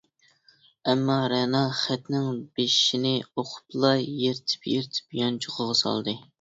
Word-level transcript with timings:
ئەمما 0.93 1.17
رەنا 1.33 1.61
خەتنىڭ 1.81 2.31
بېشىنى 2.61 3.13
ئوقۇپلا 3.21 3.95
يىرتىپ-يىرتىپ 4.07 5.19
يانچۇقىغا 5.23 5.81
سالدى. 5.87 6.21